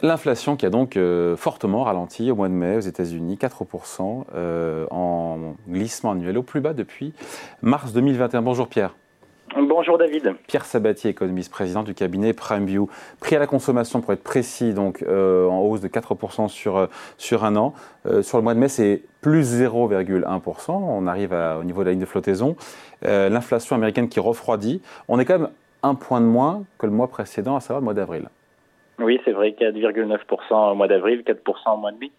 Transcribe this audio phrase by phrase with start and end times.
[0.00, 4.86] L'inflation qui a donc euh, fortement ralenti au mois de mai aux États-Unis, 4% euh,
[4.92, 7.12] en glissement annuel au plus bas depuis
[7.62, 8.42] mars 2021.
[8.42, 8.94] Bonjour Pierre.
[9.56, 10.34] Bonjour David.
[10.46, 12.88] Pierre Sabatier, économiste, président du cabinet PrimeView.
[13.18, 17.44] Prix à la consommation, pour être précis, donc euh, en hausse de 4% sur, sur
[17.44, 17.74] un an.
[18.22, 20.70] sur le mois de mai, c'est plus 0,1%.
[20.70, 22.54] On arrive au niveau de la ligne de flottaison.
[23.02, 24.80] L'inflation américaine qui refroidit.
[25.08, 25.50] On est quand même
[25.82, 28.28] un point de moins que le mois précédent, à savoir le mois d'avril.
[28.98, 32.10] Oui, c'est vrai, 4,9% au mois d'avril, 4% au mois de mai.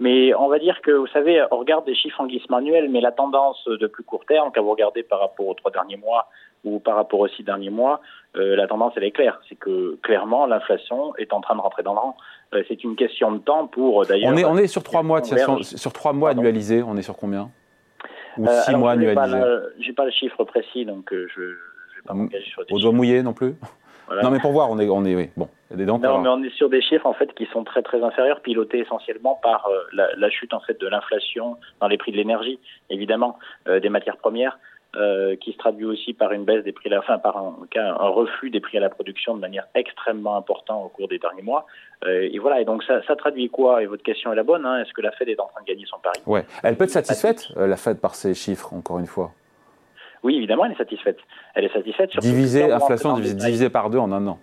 [0.00, 3.00] Mais on va dire que, vous savez, on regarde des chiffres en glissement annuel, mais
[3.00, 6.28] la tendance de plus court terme, quand vous regardez par rapport aux trois derniers mois
[6.64, 8.00] ou par rapport aux six derniers mois,
[8.36, 9.40] euh, la tendance, elle est claire.
[9.48, 12.16] C'est que, clairement, l'inflation est en train de rentrer dans le rang.
[12.54, 14.32] Euh, c'est une question de temps pour, euh, d'ailleurs...
[14.32, 17.16] On est, on est sur trois mois, sur, sur trois mois annualisés, on est sur
[17.16, 17.50] combien?
[18.38, 19.38] Ou six mois annualisés
[19.78, 22.92] J'ai pas le chiffre précis, donc je ne vais pas m'engager sur des Au doigt
[22.92, 23.54] mouillé non plus?
[24.22, 25.30] Non, mais pour voir, on est, on est, oui.
[25.36, 28.02] bon, des Non, mais on est sur des chiffres en fait qui sont très très
[28.02, 32.16] inférieurs, pilotés essentiellement par euh, la, chute en fait de l'inflation dans les prix de
[32.16, 32.58] l'énergie,
[32.90, 33.38] évidemment,
[33.68, 34.58] euh, des matières premières,
[34.96, 37.56] euh, qui se traduit aussi par une baisse des prix à la fin, par un,
[37.76, 41.42] un reflux des prix à la production de manière extrêmement importante au cours des derniers
[41.42, 41.66] mois.
[42.06, 43.82] et voilà, et donc ça, ça, traduit quoi?
[43.82, 44.64] Et votre question est la bonne.
[44.64, 46.20] Hein, Est-ce que la Fed est en train de gagner son pari?
[46.26, 49.32] Ouais, elle peut être satisfaite, la Fed, par ces chiffres, encore une fois?
[50.24, 51.18] Oui, évidemment, elle est satisfaite.
[51.54, 52.10] Elle est satisfaite.
[52.18, 54.38] Diviser, inflation divisée par deux en un an.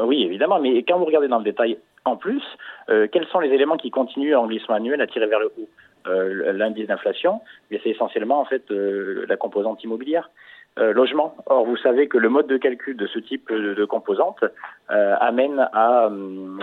[0.00, 2.42] Euh, oui, évidemment, mais quand vous regardez dans le détail, en plus,
[2.88, 5.68] euh, quels sont les éléments qui continuent en glissement annuel à tirer vers le haut
[6.06, 10.30] euh, L'indice d'inflation, c'est essentiellement en fait la composante immobilière.
[10.78, 11.34] logement.
[11.46, 14.42] Or, vous savez que le mode de calcul de ce type de, composante
[14.88, 16.08] amène, à,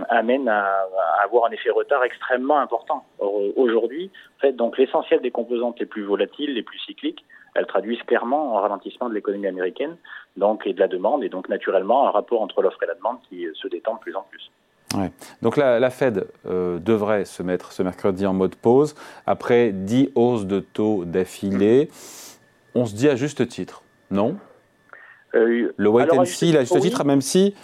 [0.09, 0.88] amène à,
[1.23, 3.03] avoir un effet retard extrêmement important.
[3.20, 7.25] Or, aujourd'hui, en fait, donc l'essentiel des composantes les plus volatiles, les plus cycliques,
[7.56, 9.98] elles traduisent clairement un ralentissement de l'économie américaine
[10.38, 13.17] donc, et de la demande, et donc naturellement un rapport entre l'offre et la demande
[13.30, 14.52] qui se détend de plus en plus.
[14.95, 15.11] Ouais.
[15.42, 18.95] Donc la, la Fed euh, devrait se mettre ce mercredi en mode pause
[19.26, 21.89] après 10 hausses de taux d'affilée.
[22.76, 24.38] On se dit à juste titre, non?
[25.33, 27.55] Euh, Le wait and see, à juste titre, même si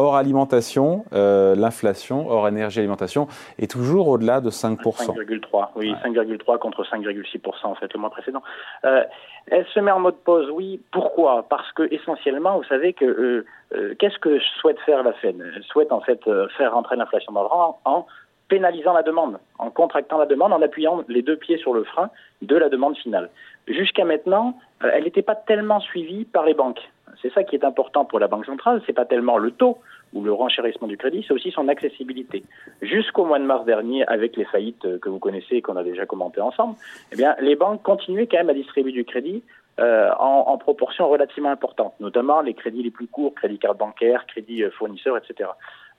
[0.00, 3.28] hors alimentation, euh, l'inflation, hors énergie alimentation,
[3.58, 5.14] est toujours au-delà de 5%.
[5.14, 8.42] 5,3, oui, 5,3 contre 5,6% en fait le mois précédent.
[8.84, 9.04] Euh,
[9.46, 10.80] elle se met en mode pause, oui.
[10.90, 11.46] Pourquoi?
[11.48, 15.36] Parce que essentiellement, vous savez que euh, qu'est-ce que souhaite faire la Fed?
[15.54, 16.20] Elle souhaite en fait
[16.56, 18.06] faire rentrer l'inflation dans le rang en
[18.48, 22.10] pénalisant la demande, en contractant la demande, en appuyant les deux pieds sur le frein
[22.42, 23.30] de la demande finale.
[23.68, 26.80] Jusqu'à maintenant, elle n'était pas tellement suivie par les banques.
[27.22, 29.78] C'est ça qui est important pour la Banque centrale, c'est pas tellement le taux
[30.12, 32.42] ou le renchérissement du crédit, c'est aussi son accessibilité.
[32.82, 36.06] Jusqu'au mois de mars dernier, avec les faillites que vous connaissez et qu'on a déjà
[36.06, 36.74] commenté ensemble,
[37.12, 39.42] eh bien, les banques continuaient quand même à distribuer du crédit
[39.80, 44.62] euh, en, proportion relativement importante, notamment les crédits les plus courts, crédits carte bancaire, crédits
[44.62, 45.48] euh, fournisseurs, etc.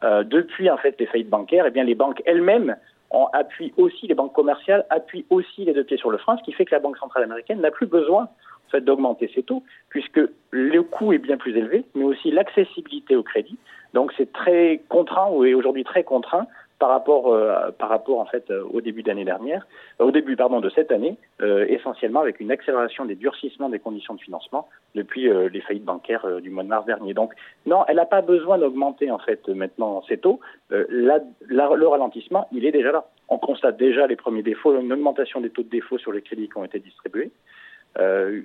[0.04, 2.76] Euh, depuis en fait les faillites bancaires, eh bien les banques elles-mêmes
[3.34, 6.54] appuient aussi les banques commerciales, appuient aussi les deux pieds sur le frein, ce qui
[6.54, 8.30] fait que la Banque centrale américaine n'a plus besoin
[8.80, 10.22] d'augmenter ses taux, puisque
[10.52, 13.58] le coût est bien plus élevé, mais aussi l'accessibilité au crédit.
[13.94, 16.48] Donc c'est très contraint, ou est aujourd'hui très contraint
[16.82, 17.70] par rapport, euh,
[18.10, 19.68] en fait euh, au début d'année dernière,
[20.00, 21.16] euh, au début de cette année,
[21.68, 26.50] essentiellement avec une accélération des durcissements des conditions de financement depuis les faillites bancaires du
[26.50, 27.14] mois de mars dernier.
[27.14, 27.34] Donc
[27.68, 30.40] non, elle n'a pas besoin d'augmenter en fait maintenant ses taux.
[30.70, 33.06] le ralentissement, il est déjà là.
[33.30, 36.50] On constate déjà les premiers défauts, une augmentation des taux de défaut sur les crédits
[36.50, 37.32] qui ont été distribués.
[38.00, 38.42] Euh,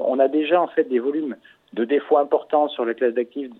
[0.00, 1.36] on a déjà en fait des volumes
[1.72, 3.50] de défauts importants sur les classes d'actifs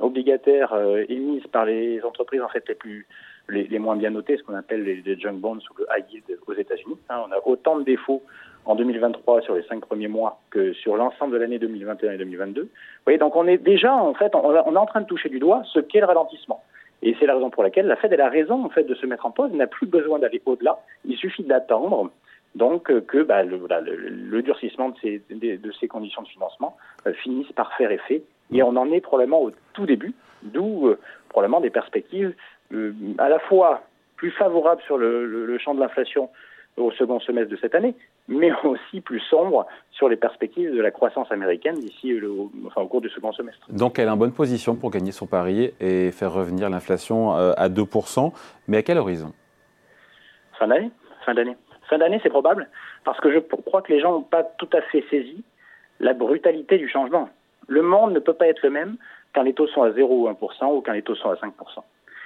[0.00, 3.06] obligataires euh, émises par les entreprises en fait les plus
[3.48, 6.54] les, moins bien notées, ce qu'on appelle les, junk bonds ou le high yield aux
[6.54, 6.96] États-Unis.
[7.10, 8.22] Hein, on a autant de défauts
[8.64, 12.62] en 2023 sur les cinq premiers mois que sur l'ensemble de l'année 2021 et 2022.
[12.62, 12.68] Vous
[13.04, 15.62] voyez, donc on est déjà en fait on, est en train de toucher du doigt
[15.72, 16.62] ce qu'est le ralentissement.
[17.02, 19.26] Et c'est la raison pour laquelle la Fed elle a raison fait de se mettre
[19.26, 20.78] en pause, n'a plus besoin d'aller au-delà.
[21.04, 22.10] Il suffit d'attendre
[22.54, 26.76] donc euh, que bah, le, le, durcissement de ces, de, ces, conditions de financement
[27.06, 28.22] euh, finisse par faire effet.
[28.52, 30.98] Et on en est probablement au tout début, d'où euh,
[31.28, 32.34] probablement des perspectives
[33.18, 33.82] à la fois
[34.16, 36.30] plus favorables sur le, champ de l'inflation
[36.76, 37.94] au second semestre de cette année,
[38.26, 42.18] mais aussi plus sombres sur les perspectives de la croissance américaine d'ici
[42.66, 43.66] enfin, au cours du second semestre.
[43.70, 47.68] Donc elle est en bonne position pour gagner son pari et faire revenir l'inflation à
[47.68, 48.32] 2%,
[48.68, 49.32] mais à quel horizon?
[50.58, 50.90] Fin d'année?
[51.24, 51.56] Fin d'année.
[51.94, 52.68] Fin d'année, c'est probable,
[53.04, 55.44] parce que je crois que les gens n'ont pas tout à fait saisi
[56.00, 57.28] la brutalité du changement.
[57.68, 58.96] Le monde ne peut pas être le même
[59.32, 61.50] quand les taux sont à 0 ou 1% ou quand les taux sont à 5%.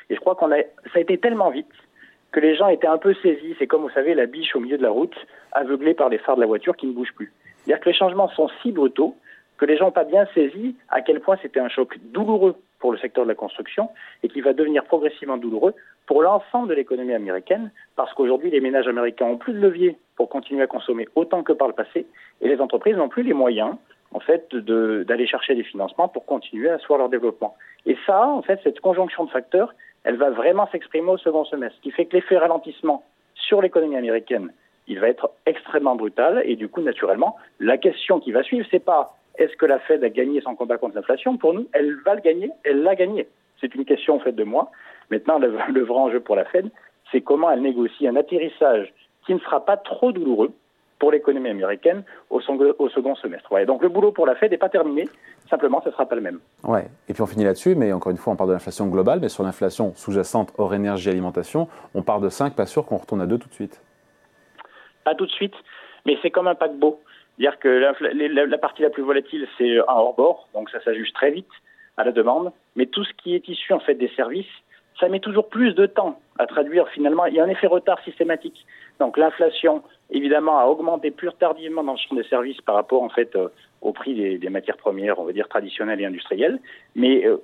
[0.08, 1.68] Et je crois qu'on a, ça a été tellement vite
[2.32, 3.56] que les gens étaient un peu saisis.
[3.58, 5.14] C'est comme, vous savez, la biche au milieu de la route,
[5.52, 7.30] aveuglée par les phares de la voiture qui ne bougent plus.
[7.58, 9.16] C'est-à-dire que les changements sont si brutaux
[9.58, 12.92] que les gens n'ont pas bien saisi à quel point c'était un choc douloureux pour
[12.92, 13.90] le secteur de la construction
[14.22, 15.74] et qui va devenir progressivement douloureux
[16.06, 20.28] pour l'ensemble de l'économie américaine, parce qu'aujourd'hui, les ménages américains ont plus de levier pour
[20.28, 22.06] continuer à consommer autant que par le passé,
[22.40, 23.74] et les entreprises n'ont plus les moyens,
[24.12, 27.56] en fait, d'aller chercher des financements pour continuer à asseoir leur développement.
[27.84, 31.76] Et ça, en fait, cette conjonction de facteurs, elle va vraiment s'exprimer au second semestre,
[31.76, 33.04] ce qui fait que l'effet ralentissement
[33.34, 34.50] sur l'économie américaine,
[34.86, 38.84] il va être extrêmement brutal, et du coup, naturellement, la question qui va suivre, c'est
[38.84, 42.14] pas est-ce que la Fed a gagné son combat contre l'inflation Pour nous, elle va
[42.14, 43.28] le gagner, elle l'a gagné.
[43.60, 44.70] C'est une question en fait de moi.
[45.10, 46.68] Maintenant, le, vrai enjeu pour la Fed,
[47.10, 48.92] c'est comment elle négocie un atterrissage
[49.24, 50.52] qui ne sera pas trop douloureux
[50.98, 53.64] pour l'économie américaine au, second semestre.
[53.66, 55.08] donc le boulot pour la Fed n'est pas terminé,
[55.48, 56.40] simplement ce ne sera pas le même.
[56.64, 56.88] Ouais.
[57.08, 59.28] Et puis on finit là-dessus, mais encore une fois, on parle de l'inflation globale, mais
[59.28, 63.20] sur l'inflation sous-jacente hors énergie et alimentation, on part de 5, pas sûr qu'on retourne
[63.20, 63.80] à 2 tout de suite.
[65.04, 65.54] Pas tout de suite,
[66.04, 67.00] mais c'est comme un paquebot.
[67.38, 71.48] Dire que la, partie la plus volatile, c'est un hors-bord, donc ça s'ajuste très vite
[71.96, 74.46] à la demande, mais tout ce qui est issu en fait des services,
[74.98, 77.26] ça met toujours plus de temps à traduire finalement.
[77.26, 78.66] Il y a un effet retard systématique.
[78.98, 83.08] Donc l'inflation, évidemment, a augmenté plus tardivement dans le champ des services par rapport en
[83.08, 83.48] fait euh,
[83.80, 86.58] au prix des, matières premières, on va dire traditionnelles et industrielles.
[86.96, 87.38] Mais euh,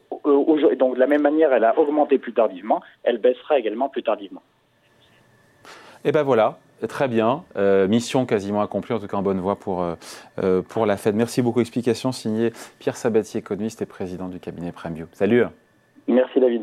[0.77, 2.83] donc de la même manière, elle a augmenté plus tardivement.
[3.05, 4.43] Elle baissera également plus tardivement.
[6.05, 6.59] Et ben voilà,
[6.89, 7.45] Très bien.
[7.57, 9.87] Euh, mission quasiment accomplie, en tout cas en bonne voie pour,
[10.69, 11.15] pour la Fed.
[11.15, 11.61] Merci beaucoup.
[11.61, 15.09] Explication signée Pierre Sabatier, économiste et président du cabinet Premium.
[15.13, 15.45] Salut.
[16.07, 16.63] Merci David.